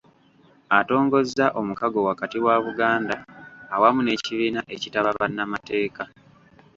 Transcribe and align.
Atongozza 0.79 1.45
omukago 1.59 1.99
wakati 2.09 2.37
wa 2.45 2.55
Buganda 2.65 3.15
awamu 3.75 4.01
n’ekibiina 4.03 4.61
ekitaba 4.75 5.09
bannamateeka 5.19 6.03